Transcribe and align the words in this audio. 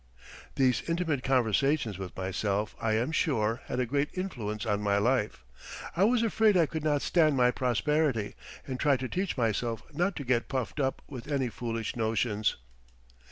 These 0.55 0.81
intimate 0.89 1.21
conversations 1.21 1.99
with 1.99 2.17
myself, 2.17 2.75
I 2.81 2.93
am 2.93 3.11
sure, 3.11 3.61
had 3.67 3.79
a 3.79 3.85
great 3.85 4.09
influence 4.17 4.65
on 4.65 4.81
my 4.81 4.97
life. 4.97 5.43
I 5.95 6.05
was 6.05 6.23
afraid 6.23 6.57
I 6.57 6.65
could 6.65 6.83
not 6.83 7.03
stand 7.03 7.37
my 7.37 7.51
prosperity, 7.51 8.33
and 8.65 8.79
tried 8.79 9.01
to 9.01 9.07
teach 9.07 9.37
myself 9.37 9.83
not 9.93 10.15
to 10.15 10.23
get 10.23 10.49
puffed 10.49 10.79
up 10.79 11.03
with 11.07 11.31
any 11.31 11.49
foolish 11.49 11.95
notions. 11.95 12.55